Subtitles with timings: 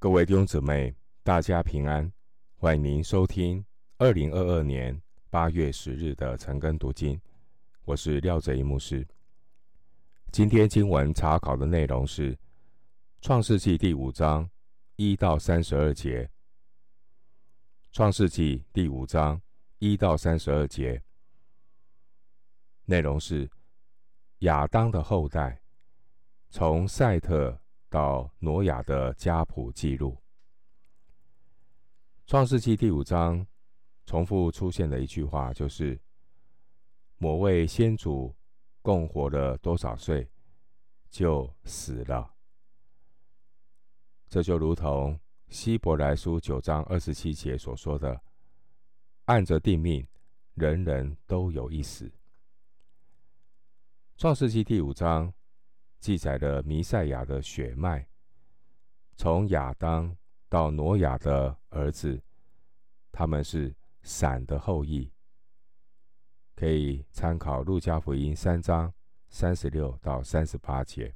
[0.00, 2.08] 各位弟兄姊妹，大家平安！
[2.54, 3.64] 欢迎您收听
[3.96, 7.20] 二零二二年八月十日的晨更读经。
[7.84, 9.04] 我是廖哲一牧师。
[10.30, 12.32] 今天经文查考的内容是
[13.20, 14.48] 《创世纪》第五章
[14.94, 16.22] 一到三十二节。
[17.90, 19.42] 《创世纪》第五章
[19.80, 21.02] 一到三十二节
[22.84, 23.50] 内容是
[24.38, 25.60] 亚当的后代，
[26.50, 27.60] 从赛特
[27.90, 30.14] 到挪亚的家谱记录，
[32.26, 33.46] 《创世纪》第五章
[34.04, 35.98] 重复出现的一句话就是
[37.16, 38.36] ：“某位先祖
[38.82, 40.28] 共活了多少岁，
[41.08, 42.34] 就死了。”
[44.28, 48.20] 这就如同希伯来书九章二十七节所说的
[49.24, 50.06] ：“按着定命，
[50.52, 52.04] 人人都有一死。”
[54.18, 55.32] 《创世纪》第五章。
[55.98, 58.06] 记载了弥赛亚的血脉，
[59.16, 60.16] 从亚当
[60.48, 62.22] 到挪亚的儿子，
[63.10, 65.10] 他们是闪的后裔。
[66.54, 68.92] 可以参考路加福音三章
[69.28, 71.14] 三十六到三十八节。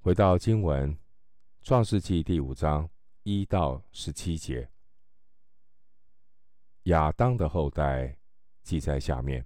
[0.00, 0.94] 回到经文，
[1.62, 2.88] 《创世纪》第五章
[3.24, 4.70] 一到十七节，
[6.84, 8.16] 亚当的后代
[8.62, 9.44] 记在下面。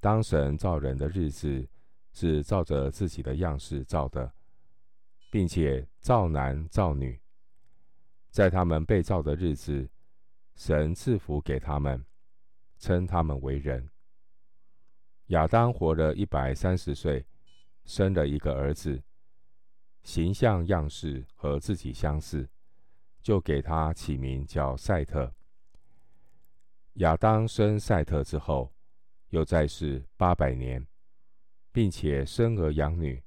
[0.00, 1.68] 当神造人的日子，
[2.12, 4.32] 是照着自己的样式造的，
[5.30, 7.20] 并且造男造女。
[8.30, 9.88] 在他们被造的日子，
[10.54, 12.04] 神赐福给他们，
[12.78, 13.88] 称他们为人。
[15.28, 17.26] 亚当活了一百三十岁，
[17.84, 19.02] 生了一个儿子，
[20.02, 22.48] 形象样式和自己相似，
[23.22, 25.34] 就给他起名叫赛特。
[26.94, 28.72] 亚当生赛特之后，
[29.36, 30.86] 又在世八百年，
[31.70, 33.22] 并且生儿养女。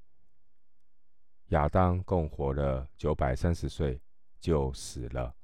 [1.49, 4.01] 亚当共活了九百三十岁，
[4.39, 5.35] 就死了。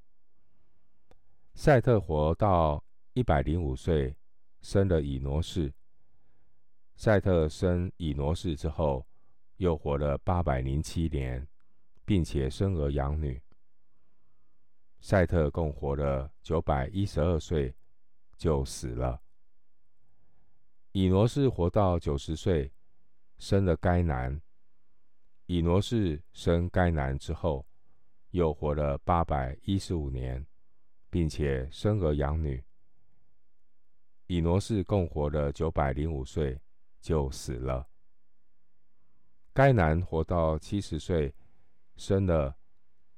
[1.53, 4.17] 赛特活到一百零五岁，
[4.63, 5.71] 生了以挪士。
[6.95, 9.05] 赛特生以挪士之后，
[9.57, 11.47] 又活了八百零七年，
[12.05, 13.39] 并且生儿养女。
[14.99, 17.75] 赛特共活了九百一十二岁，
[18.35, 19.21] 就死了。
[20.97, 22.71] 以挪是活到九十岁，
[23.37, 24.41] 生了该南。
[25.45, 27.67] 以挪是生该南之后，
[28.29, 30.47] 又活了八百一十五年，
[31.09, 32.63] 并且生儿养女。
[34.27, 36.57] 以挪是共活了九百零五岁，
[37.01, 37.85] 就死了。
[39.51, 41.35] 该南活到七十岁，
[41.97, 42.55] 生了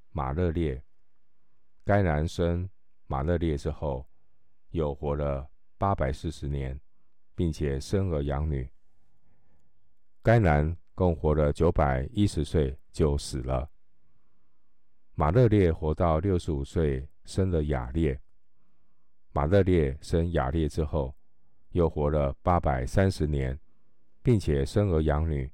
[0.09, 0.83] 马勒列。
[1.85, 2.67] 该南生
[3.05, 4.03] 马勒列之后，
[4.71, 6.81] 又活了八百四十年。
[7.37, 8.67] 并且生儿养女。
[10.23, 13.69] 该男共活了九百一十岁，就死了。
[15.13, 18.19] 马勒列活到六十五岁，生了雅列。
[19.31, 21.15] 马勒列生雅列之后，
[21.69, 23.57] 又活了八百三十年，
[24.23, 25.47] 并且生儿养女。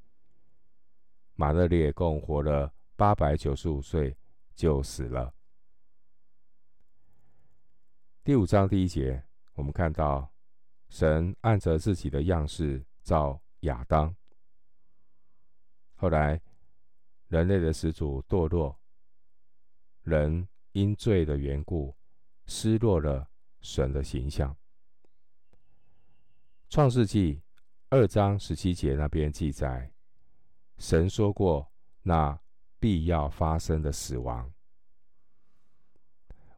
[1.36, 4.16] 马勒列共活了八百九十五岁，
[4.56, 5.34] 就死了。
[8.24, 9.22] 第五章第一节，
[9.54, 10.33] 我们看到。
[10.94, 14.16] 神按着自己的样式造亚当，
[15.96, 16.40] 后来
[17.30, 18.80] 人类的始祖堕落，
[20.04, 21.98] 人因罪的缘故
[22.46, 23.28] 失落了
[23.60, 24.56] 神的形象。
[26.70, 27.42] 创世纪
[27.90, 29.92] 二章十七节那边记载，
[30.78, 31.74] 神说过
[32.04, 32.40] 那
[32.80, 34.54] 必要发生的死亡。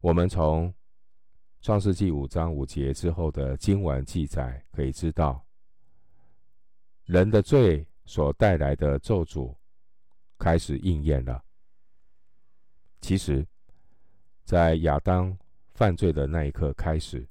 [0.02, 0.76] 我们从
[1.66, 5.44] 创世纪五章五节之后的经文记载，可以知道，
[7.06, 9.52] 人的罪所带来的咒诅
[10.38, 11.44] 开始应验了。
[13.02, 13.44] 其实，
[14.44, 15.36] 在亚当
[15.74, 17.28] 犯罪的那一刻开始，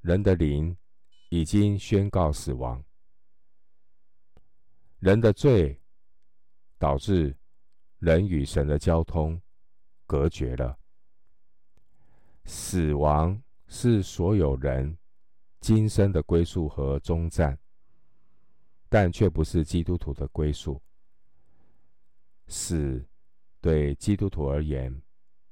[0.00, 0.74] 人的灵
[1.28, 2.82] 已经宣告死亡。
[5.00, 5.78] 人的罪
[6.78, 7.36] 导致
[7.98, 9.38] 人与神的交通
[10.06, 10.78] 隔绝了。
[12.46, 14.98] 死亡是所有人
[15.60, 17.58] 今生的归宿和终站，
[18.88, 20.80] 但却不是基督徒的归宿。
[22.46, 23.02] 死
[23.60, 25.02] 对基督徒而言，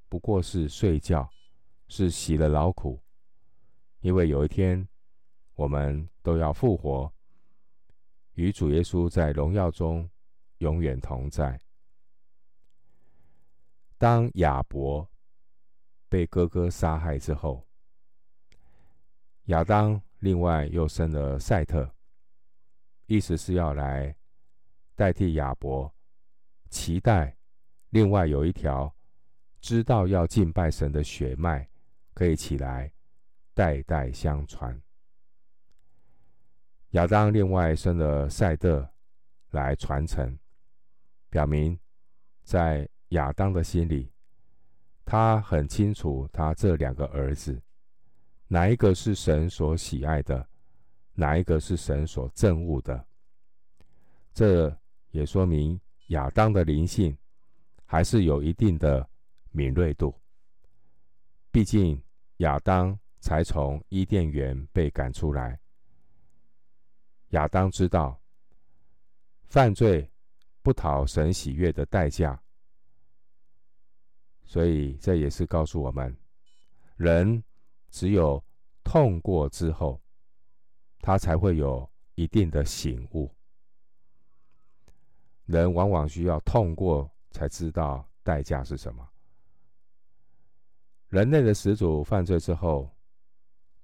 [0.08, 1.28] 不过是睡觉，
[1.88, 3.02] 是洗了劳苦，
[4.00, 4.86] 因为有一天
[5.54, 7.10] 我们都要复活，
[8.34, 10.08] 与主耶稣在荣耀中
[10.58, 11.58] 永远同在。
[13.96, 15.08] 当亚伯。
[16.12, 17.66] 被哥哥杀害之后，
[19.44, 21.90] 亚当另外又生了赛特，
[23.06, 24.14] 意思是要来
[24.94, 25.90] 代替亚伯，
[26.68, 27.34] 期待
[27.88, 28.94] 另外有一条
[29.58, 31.66] 知道要敬拜神的血脉，
[32.12, 32.92] 可以起来
[33.54, 34.78] 代代相传。
[36.90, 38.86] 亚当另外生了赛特
[39.52, 40.38] 来传承，
[41.30, 41.80] 表明
[42.42, 44.11] 在亚当的心里，
[45.04, 47.60] 他很清楚他这两个儿子
[48.48, 50.46] 哪一个是神所喜爱的，
[51.14, 53.06] 哪一个是神所憎恶的。
[54.32, 54.74] 这
[55.10, 57.16] 也说明亚当的灵性
[57.84, 59.08] 还是有一定的
[59.50, 60.14] 敏锐度。
[61.50, 62.02] 毕竟
[62.38, 65.58] 亚当才从伊甸园被赶出来。
[67.30, 68.18] 亚当知道
[69.48, 70.10] 犯罪
[70.62, 72.42] 不讨神喜悦的代价，
[74.52, 76.14] 所以这也是告诉我们：
[76.96, 77.42] 人
[77.88, 78.44] 只有
[78.84, 79.98] 痛过之后，
[81.00, 83.34] 他才会有一定的醒悟。
[85.46, 89.08] 人往往需要痛过才知道代价是什么。
[91.08, 92.94] 人类的始祖犯罪之后，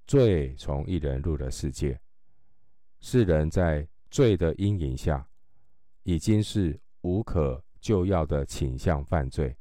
[0.05, 1.99] 罪从一人入了世界。
[2.99, 5.27] 世人在罪的阴影下，
[6.03, 9.55] 已经是无可救药的倾向犯罪。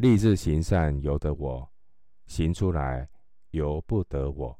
[0.00, 1.70] 立志行善由得我，
[2.24, 3.06] 行出来
[3.50, 4.58] 由不得我。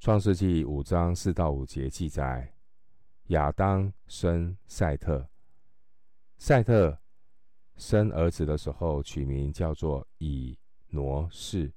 [0.00, 2.52] 创世纪五章四到五节记载，
[3.26, 5.30] 亚当生赛特，
[6.36, 6.98] 赛特
[7.76, 10.58] 生儿子的时候，取名叫做以
[10.88, 11.72] 挪士。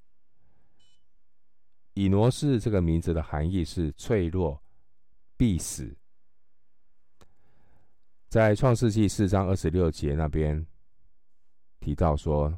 [1.94, 4.60] 以挪士这个名字的含义是脆弱、
[5.38, 5.96] 必死。
[8.30, 10.66] 在创世纪四章二十六节那边
[11.82, 12.58] 提到说，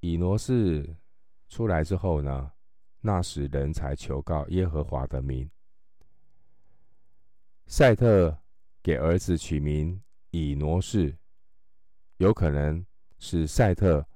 [0.00, 0.96] 以挪士
[1.50, 2.50] 出来之后呢，
[3.02, 5.50] 那时人才求告耶和华的名。
[7.66, 8.34] 赛特
[8.82, 11.14] 给儿子取名以挪士，
[12.16, 12.82] 有可能
[13.18, 14.06] 是赛特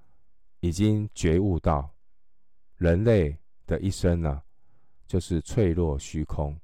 [0.61, 1.95] 已经觉悟到
[2.77, 3.39] 人类。
[3.67, 4.41] 的一生呢，
[5.09, 6.57] 就是脆弱虚空，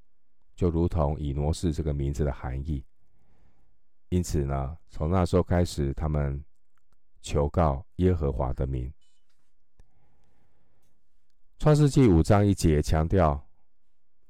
[0.55, 2.81] 就如同以挪士这个名字的含义。
[4.07, 6.41] 因此呢，从那时候开始，他们
[7.23, 8.93] 求告耶和华的名。
[11.57, 13.47] 创世纪五章一节强调，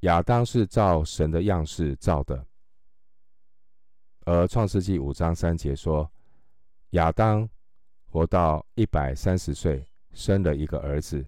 [0.01, 2.45] 亚当是照神的样式造的，
[4.25, 6.09] 而创世纪五章三节说，
[6.91, 7.49] 亚当
[8.05, 11.25] 活到一百三十岁，生了一个儿子。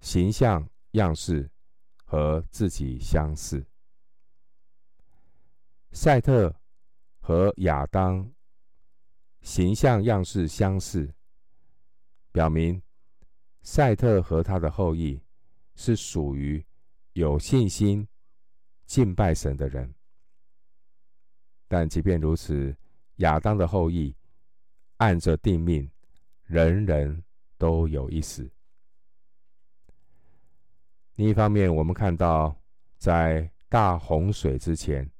[0.00, 1.50] 形象样式
[2.04, 3.66] 和自己相似，
[5.90, 6.54] 赛特
[7.20, 8.32] 和亚当
[9.40, 11.12] 形象样式相似，
[12.32, 12.80] 表明
[13.62, 15.22] 赛特和他的后裔
[15.74, 16.64] 是属于
[17.12, 18.06] 有信心
[18.86, 19.94] 敬拜神的人。
[21.66, 22.76] 但即便如此，
[23.16, 24.14] 亚当的后裔
[24.98, 25.90] 按着定命，
[26.44, 27.22] 人人
[27.56, 28.50] 都有一死。
[31.16, 32.56] 另一方面，我们看到，
[32.96, 35.10] 在大洪水之前，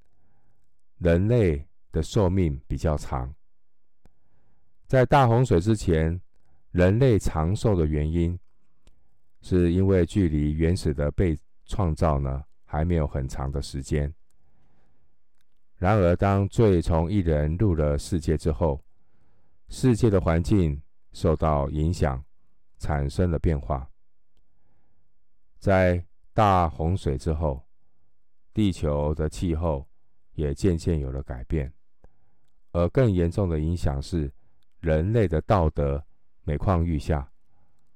[0.99, 3.35] 人类的寿命比较长。
[4.89, 6.19] 在大洪水之前，
[6.71, 8.39] 人类长寿的原因，
[9.43, 14.13] 是因为距离原始的被创造呢，还没有很长的时间。
[15.77, 18.83] 然而，当罪从一人入了世界之后，
[19.69, 20.81] 世界的环境
[21.13, 22.25] 受到影响，
[22.79, 23.87] 产生了变化。
[25.59, 26.03] 在
[26.33, 27.63] 大洪水之后，
[28.55, 29.87] 地球的气候
[30.33, 31.71] 也渐渐有了改变，
[32.73, 34.33] 而更严重的影响是
[34.81, 36.05] 人类的道德
[36.45, 37.31] 每况愈下，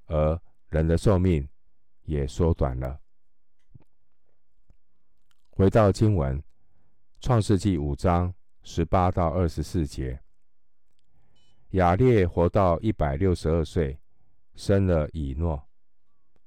[0.06, 1.48] 而人的寿命
[2.04, 3.00] 也缩短了。
[5.50, 6.38] 回到经文，
[7.20, 10.20] 《创世纪》五章十八到二十四节，
[11.70, 14.00] 亚列活到一百六十二岁，
[14.54, 15.62] 生了以诺。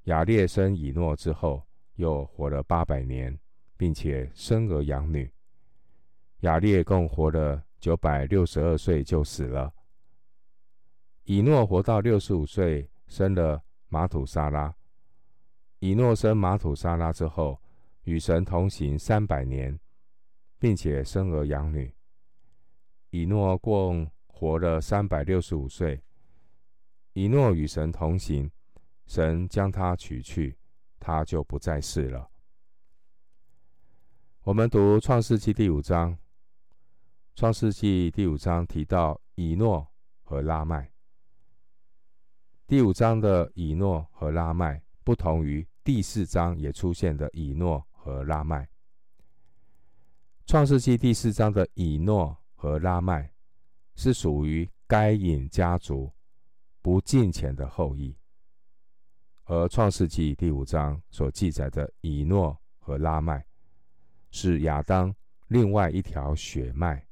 [0.03, 1.65] 亚列生以诺之后，
[1.95, 3.39] 又活了八百年，
[3.77, 5.31] 并且生儿养女。
[6.41, 9.73] 亚列共活了九百六十二岁就死了。
[11.25, 14.75] 以诺活到六十五岁，生了玛土沙拉。
[15.79, 17.59] 以诺生玛土沙拉之后，
[18.03, 19.79] 与神同行三百年，
[20.59, 21.91] 并且生儿养女。
[23.09, 25.99] 以诺共活了三百六十五岁。
[27.13, 28.49] 以诺与神同行。
[29.07, 30.57] 神将他取去，
[30.99, 32.27] 他就不再世了。
[34.41, 36.17] 我们读创世纪第五章。
[37.35, 39.87] 创世纪第五章提到以诺
[40.23, 40.94] 和拉麦。
[42.67, 48.67] 第五章的以诺和拉麦不同于第四章也出现的以诺和拉麦。
[50.47, 53.31] 创世纪第四章的以诺和拉麦
[53.93, 56.11] 是属于该隐家族
[56.81, 58.17] 不敬虔的后裔，
[59.43, 63.45] 而创世纪第五章所记载的以诺和拉麦
[64.31, 65.15] 是亚当
[65.49, 67.05] 另外一条血脉，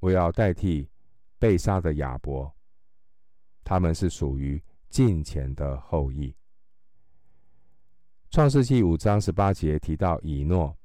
[0.00, 0.88] 为要代替
[1.36, 2.54] 被杀的亚伯，
[3.64, 6.34] 他们是属于近前的后裔。
[8.30, 10.76] 创世纪五章十八节提到以诺，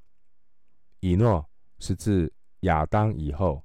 [0.99, 2.31] 以诺是自
[2.61, 3.63] 亚当以后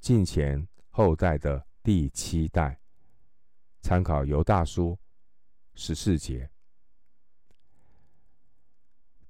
[0.00, 2.80] 近前后代的第七代。
[3.80, 4.98] 参考犹大书
[5.74, 6.48] 十四节，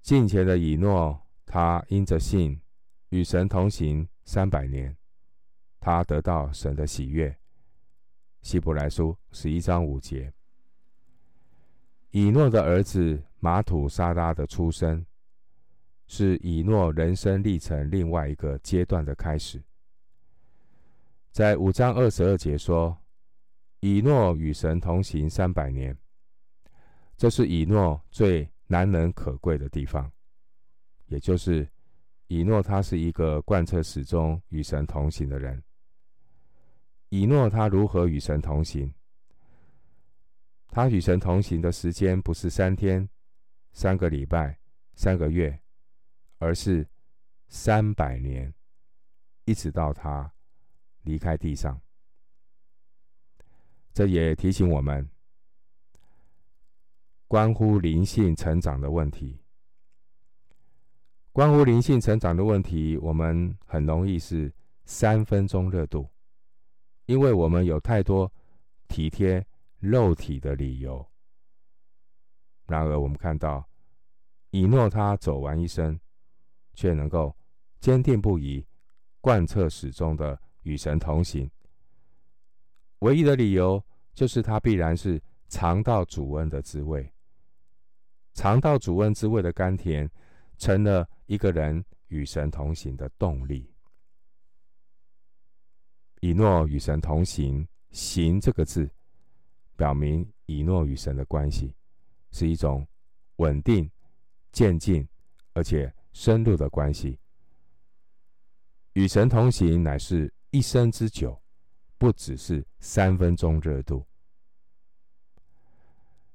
[0.00, 2.60] 敬虔的以诺，他因着信
[3.08, 4.96] 与神同行三百年，
[5.80, 7.36] 他得到神的喜悦。
[8.44, 10.30] 希伯来书十一章五节。
[12.10, 15.04] 以诺的儿子马土沙拉的出生，
[16.06, 19.64] 是以诺人生历程另外一个阶段的开始。
[21.30, 22.94] 在五章二十二节说，
[23.80, 25.96] 以诺与神同行三百年，
[27.16, 30.12] 这是以诺最难能可贵的地方，
[31.06, 31.66] 也就是
[32.26, 35.64] 以诺他是一个贯彻始终与神同行的人。
[37.14, 38.92] 以诺他如何与神同行？
[40.66, 43.08] 他与神同行的时间不是三天、
[43.72, 44.58] 三个礼拜、
[44.96, 45.60] 三个月，
[46.38, 46.84] 而是
[47.46, 48.52] 三百年，
[49.44, 50.32] 一直到他
[51.02, 51.80] 离开地上。
[53.92, 55.08] 这也提醒我们，
[57.28, 59.38] 关乎灵性成长的问题。
[61.30, 64.52] 关乎灵性成长的问题，我们很容易是
[64.84, 66.08] 三分钟热度，
[67.06, 68.32] 因为我们有太多
[68.88, 69.46] 体贴。
[69.80, 71.06] 肉体的理由。
[72.66, 73.68] 然而，我们看到
[74.48, 76.00] 以诺他走完一生，
[76.72, 77.36] 却能够
[77.80, 78.66] 坚定不移、
[79.20, 81.50] 贯彻始终的与神同行。
[83.00, 83.84] 唯一的理由
[84.14, 87.12] 就是他必然是尝到主恩的滋味，
[88.32, 90.10] 尝到主恩滋味的甘甜，
[90.56, 93.73] 成了一个人与神同行的动力。
[96.24, 98.90] 以诺与神同行，行这个字。
[99.76, 101.74] 表明以诺与神的关系
[102.30, 102.86] 是一种
[103.36, 103.90] 稳定、
[104.50, 105.06] 渐进
[105.52, 107.18] 而且深入的关系。
[108.94, 111.38] 与神同行乃是一生之久，
[111.98, 114.02] 不只是三分钟热度。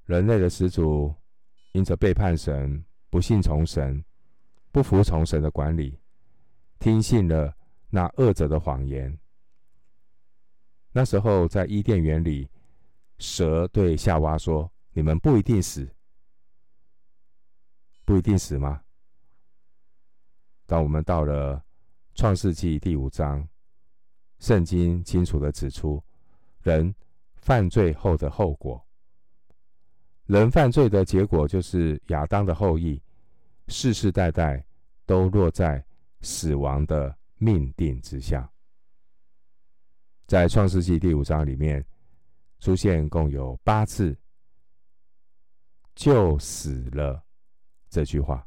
[0.05, 1.12] 人类的始祖
[1.72, 4.05] 因着背叛神、不信从神、
[4.72, 6.00] 不服从神的管理，
[6.77, 7.51] 听信了
[7.89, 9.17] 那恶者的谎言。
[10.91, 12.50] 那时候在伊甸园里。
[13.22, 15.86] 蛇对夏娃说：“你们不一定死，
[18.05, 18.81] 不一定死吗？”
[20.65, 21.62] 当我们到了
[22.15, 23.46] 创世纪第五章，
[24.39, 26.01] 圣经清楚地指出
[26.62, 26.96] 人
[27.36, 28.81] 犯罪后的后果。
[30.27, 33.03] 人犯罪的结果就是亚当的后裔
[33.67, 34.65] 世世代代
[35.05, 35.84] 都落在
[36.22, 38.50] 死亡的命定之下。
[40.29, 41.83] 在创世纪第五章里面。
[42.59, 44.13] 出现共有八次，
[45.95, 47.24] 就死了
[47.89, 48.45] 这句话。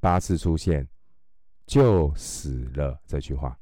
[0.00, 0.86] 八次出现，
[1.66, 3.58] 就死了这句话。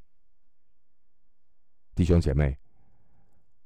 [1.94, 2.58] 弟兄姐妹，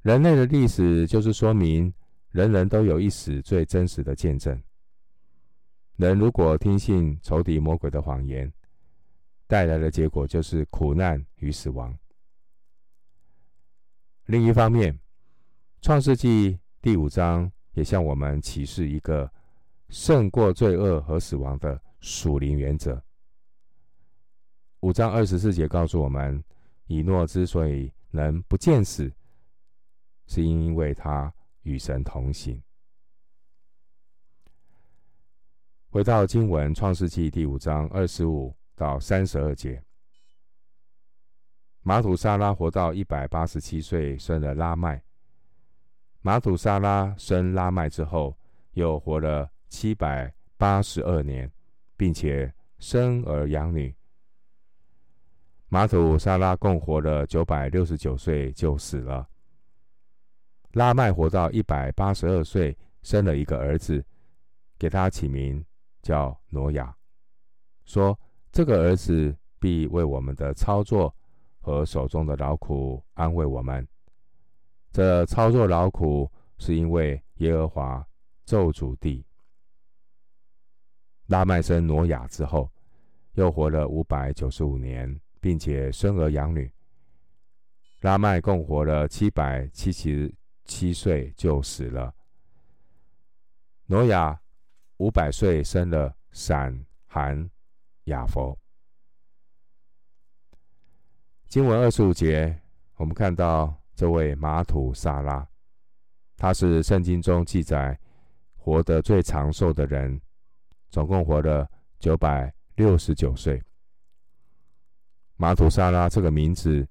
[0.02, 1.92] 人类的历史就是说明
[2.32, 4.62] 人人都有一死最真实的见证。
[5.96, 8.52] 人如果听信仇敌魔鬼的谎言，
[9.46, 11.98] 带来的结果就是苦难与死亡。
[14.26, 14.98] 另一方面，
[15.80, 19.30] 创世纪第五章也向我们启示一个
[19.88, 23.02] 胜过罪恶和死亡的属灵原则。
[24.80, 26.42] 五章二十四节告诉我们，
[26.86, 29.12] 以诺之所以能不见死，
[30.26, 32.62] 是因为他与神同行。
[35.88, 39.82] 回到经文，创世纪第五章二十五到三十二节，
[41.84, 45.02] 马土沙拉活到一百八十七岁，生了拉麦。
[46.20, 48.38] 马土沙拉生拉麦之后，
[48.74, 51.50] 又活了七百八十二年，
[51.96, 53.92] 并且生儿养女。
[55.68, 59.28] 马土沙拉共活了九百六十九岁就死了。
[60.74, 64.04] 拉麦活到一百八十二岁，生了一个儿子，
[64.78, 65.64] 给他起名
[66.00, 66.94] 叫挪亚，
[67.84, 68.16] 说
[68.52, 71.12] 这个儿子必为我们的操作
[71.62, 73.86] 和手中的劳苦安慰我们。
[74.90, 78.06] 这操作劳苦，是因为耶和华
[78.44, 79.24] 咒诅地。
[81.28, 82.70] 拉麦生挪亚之后，
[83.34, 86.70] 又活了五百九十五年，并且生儿养女。
[88.00, 92.12] 拉麦共活了七百七十七岁就死了。
[93.86, 94.38] 挪亚
[94.96, 97.48] 五百岁生了闪、含、
[98.04, 98.58] 雅弗。
[101.52, 102.58] 经文二十五节，
[102.96, 105.46] 我们看到这位马土沙拉，
[106.34, 108.00] 他是圣经中记载
[108.56, 110.18] 活得最长寿的人，
[110.88, 111.68] 总共活了
[111.98, 113.62] 九百六十九岁。
[115.36, 116.88] 马土沙拉这个名字。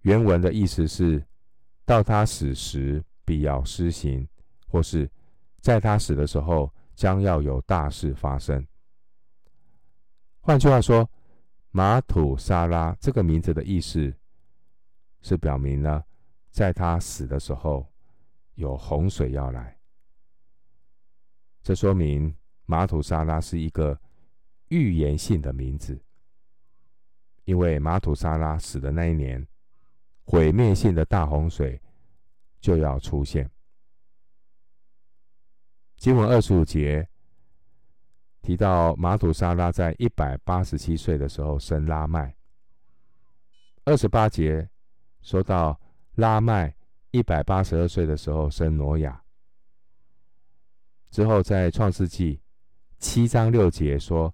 [0.00, 1.22] 原文的意思是，
[1.84, 4.26] 到他死时必要施行，
[4.68, 5.06] 或是
[5.60, 8.66] 在他死的时候将要有大事发生。
[10.40, 11.06] 换句话说，
[11.70, 14.14] 马土沙拉这个名字的意思
[15.22, 16.04] 是表明了，
[16.50, 17.86] 在他死的时候
[18.54, 19.78] 有洪水要来。
[21.62, 22.36] 这说明
[22.66, 24.00] 马土沙拉是一个
[24.68, 26.00] 预言性的名字，
[27.44, 29.46] 因为马土沙拉死的那一年。
[30.22, 31.82] 毁灭性的大洪水
[32.60, 33.50] 就要出现。
[35.96, 37.09] 经文二十五节
[38.42, 42.34] 提到玛土撒拉在一百八十七岁的时候生拉麦。
[43.84, 44.68] 二十八节
[45.22, 45.78] 说到
[46.14, 46.74] 拉麦
[47.10, 49.22] 一百八十二岁的时候生挪亚。
[51.10, 52.40] 之后在创世纪
[52.98, 54.32] 七章六节说，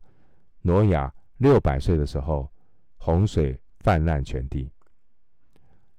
[0.62, 2.50] 挪亚六百岁的时候
[2.96, 4.70] 洪水泛滥全地。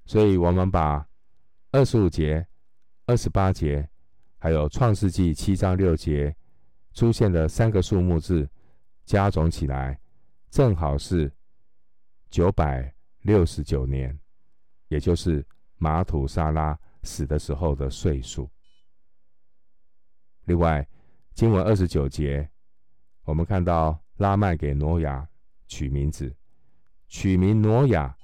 [0.06, 1.06] 所以，我们把
[1.72, 2.46] 二十五节、
[3.06, 3.86] 二十八节，
[4.38, 6.34] 还有创世纪七章六节
[6.92, 8.48] 出现的三个数目字
[9.04, 9.98] 加总起来，
[10.50, 11.32] 正好是
[12.30, 14.18] 九百六十九年，
[14.88, 18.50] 也就是马土沙拉死的时候的岁数。
[20.44, 20.86] 另外，
[21.34, 22.48] 经文二十九节，
[23.24, 25.28] 我们看到拉麦给挪亚
[25.66, 26.34] 取名字，
[27.08, 28.14] 取名挪亚。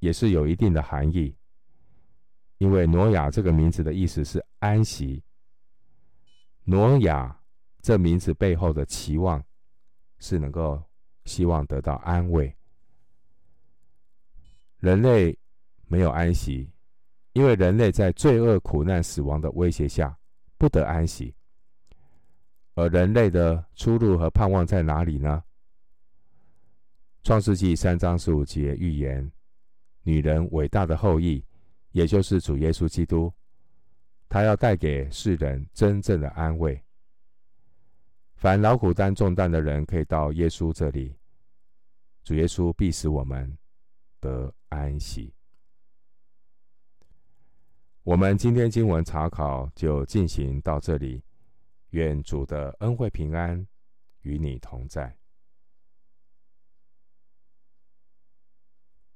[0.00, 1.34] 也是有一定的含义，
[2.58, 5.24] 因为挪亚这个名字的意思是安息。
[6.64, 7.40] 挪亚
[7.84, 9.44] 这名字背后的期望
[10.18, 10.82] 是能够
[11.26, 12.50] 希望得到安慰。
[14.78, 15.38] 人类
[15.86, 16.72] 没有安息，
[17.34, 20.16] 因为人类在罪恶、苦难、死亡的威胁下
[20.56, 21.34] 不得安息。
[22.74, 25.44] 而人类的出路和盼望在哪里呢？
[27.22, 29.30] 创世纪三章十五节预言。
[30.04, 31.44] 女人伟大的后裔，
[31.92, 33.30] 也就是主耶稣基督，
[34.26, 36.83] 他要带给世人真正的安慰。
[38.44, 41.16] 凡劳苦担重担的人，可以到耶稣这里，
[42.22, 43.56] 主耶稣必使我们
[44.20, 45.32] 得安息。
[48.02, 51.22] 我们今天经文查考就进行到这里，
[51.92, 53.66] 愿主的恩惠平安
[54.20, 55.16] 与你同在。